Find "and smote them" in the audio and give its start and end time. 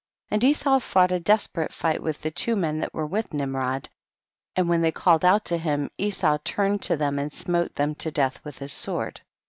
7.19-7.93